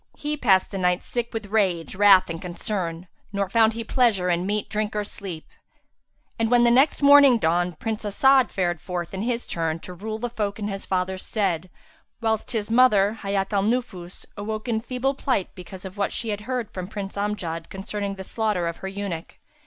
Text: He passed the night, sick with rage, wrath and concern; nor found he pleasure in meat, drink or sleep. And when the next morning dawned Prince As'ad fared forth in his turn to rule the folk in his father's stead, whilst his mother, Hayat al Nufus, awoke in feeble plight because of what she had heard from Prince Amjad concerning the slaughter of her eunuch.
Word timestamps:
He 0.17 0.35
passed 0.35 0.71
the 0.71 0.79
night, 0.79 1.03
sick 1.03 1.31
with 1.31 1.45
rage, 1.51 1.93
wrath 1.95 2.27
and 2.27 2.41
concern; 2.41 3.07
nor 3.31 3.49
found 3.49 3.73
he 3.73 3.83
pleasure 3.83 4.31
in 4.31 4.47
meat, 4.47 4.67
drink 4.67 4.95
or 4.95 5.03
sleep. 5.03 5.45
And 6.39 6.49
when 6.49 6.63
the 6.63 6.71
next 6.71 7.03
morning 7.03 7.37
dawned 7.37 7.77
Prince 7.77 8.03
As'ad 8.03 8.49
fared 8.49 8.81
forth 8.81 9.13
in 9.13 9.21
his 9.21 9.45
turn 9.45 9.77
to 9.81 9.93
rule 9.93 10.17
the 10.17 10.27
folk 10.27 10.57
in 10.57 10.69
his 10.69 10.87
father's 10.87 11.23
stead, 11.23 11.69
whilst 12.19 12.49
his 12.49 12.71
mother, 12.71 13.19
Hayat 13.21 13.53
al 13.53 13.61
Nufus, 13.61 14.25
awoke 14.35 14.67
in 14.67 14.81
feeble 14.81 15.13
plight 15.13 15.53
because 15.53 15.85
of 15.85 15.97
what 15.99 16.11
she 16.11 16.29
had 16.29 16.41
heard 16.49 16.71
from 16.71 16.87
Prince 16.87 17.15
Amjad 17.15 17.69
concerning 17.69 18.15
the 18.15 18.23
slaughter 18.23 18.67
of 18.67 18.77
her 18.77 18.87
eunuch. 18.87 19.37